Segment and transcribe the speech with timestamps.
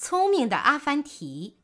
[0.00, 1.58] 聪明的阿凡提。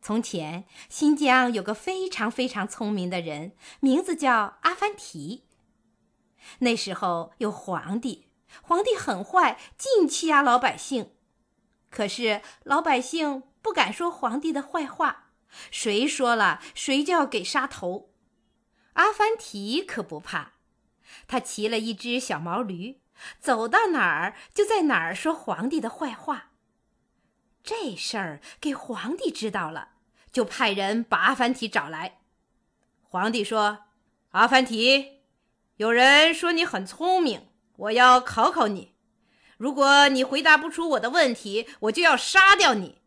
[0.00, 5.44] 从前，新疆有个非常非常聪明的人，名字叫阿凡提。
[6.60, 8.28] 那时候有皇帝，
[8.62, 11.12] 皇帝很坏，尽欺压老百姓。
[11.90, 15.32] 可是老百姓不敢说皇帝的坏话，
[15.70, 18.10] 谁说了，谁就要给杀头。
[18.94, 20.52] 阿凡提可不怕，
[21.28, 23.02] 他骑了一只小毛驴。
[23.40, 26.50] 走到哪儿就在哪儿说皇帝的坏话，
[27.62, 29.90] 这事儿给皇帝知道了，
[30.32, 32.20] 就派人把阿凡提找来。
[33.02, 33.84] 皇帝说
[34.30, 35.20] ：“阿凡提，
[35.76, 38.94] 有人说你很聪明，我要考考你。
[39.56, 43.02] 如果你回答不出我的问题，我就要杀掉你。”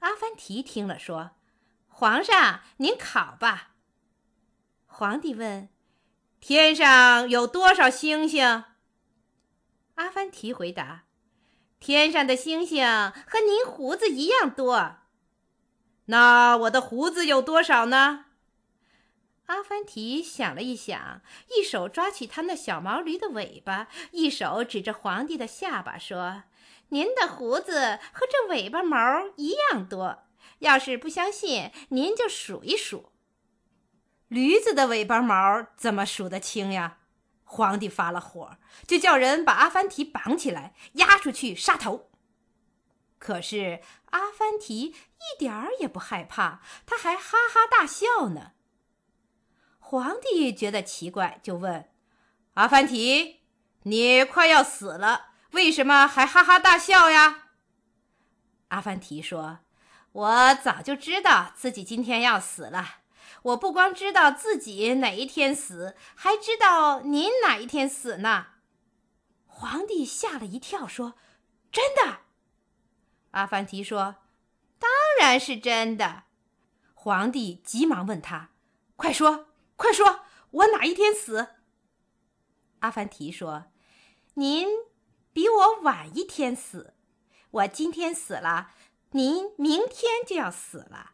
[0.00, 1.32] 阿凡提听了说
[1.88, 3.72] ：“皇上，您考吧。”
[4.86, 5.68] 皇帝问
[6.40, 8.64] ：“天上有多少星星？”
[9.98, 11.02] 阿凡提回答
[11.80, 14.98] ：“天上的星星和您胡子一样多。
[16.06, 18.26] 那我的胡子有多少呢？”
[19.46, 21.20] 阿凡提想了一想，
[21.56, 26.44] 一手抓起他那小毛驴的尾巴，一手指着皇帝的下巴说
[26.90, 28.98] ：“您的胡子和这尾巴毛
[29.34, 30.26] 一样多。
[30.60, 33.10] 要是不相信，您就数一数。
[34.28, 36.98] 驴子的尾巴毛怎么数得清呀？”
[37.50, 42.10] 皇帝发了火，就叫人把阿凡提绑起来，押出去杀头。
[43.18, 48.52] 可是阿凡提一点儿也不害怕，他还哈哈大笑呢。
[49.80, 51.88] 皇帝觉得奇怪，就问
[52.54, 53.40] ：“阿凡提，
[53.84, 57.48] 你快要死了，为什么还哈哈大笑呀？”
[58.68, 59.60] 阿凡提说
[60.12, 62.98] ：“我早就知道自己今天要死了。”
[63.42, 68.46] 我不光知道自己哪一天死，还知道您哪一天死呢。
[69.46, 71.14] 皇帝吓了一跳，说
[71.72, 72.20] ：“真的？”
[73.32, 74.16] 阿凡提说
[74.78, 76.24] ：“当然是真的。”
[76.94, 78.50] 皇帝急忙问他
[78.96, 80.20] ：“快说，快说，
[80.50, 81.48] 我哪一天死？”
[82.80, 83.66] 阿凡提说
[84.34, 84.68] ：“您
[85.32, 86.94] 比我晚一天死，
[87.50, 88.72] 我今天死了，
[89.10, 91.12] 您明天就要死了。”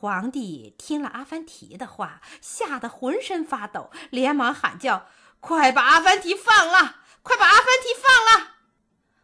[0.00, 5.06] 皇帝听了阿凡提的话，吓得浑身发抖，连忙喊叫
[5.40, 7.02] ：“快把阿凡提放了！
[7.22, 8.52] 快把阿凡提放了！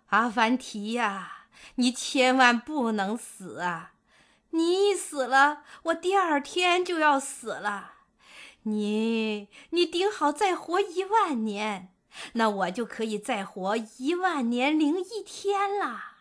[0.08, 3.92] 阿凡提呀，你千万不能死啊！
[4.50, 7.94] 你一死了，我第二天就要死了。
[8.64, 11.94] 你，你顶好再活一万年，
[12.34, 16.15] 那我就可以再活一万年零一天了。”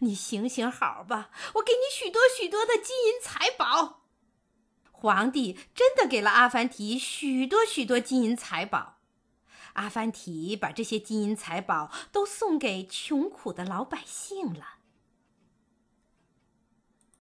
[0.00, 4.02] 你行行好吧，我给你许多许多的金银财宝。
[4.90, 8.98] 皇帝真的给了阿凡提许多许多金银财宝，
[9.72, 14.81] 阿凡提把这些金银财宝都送给穷苦的老百姓了。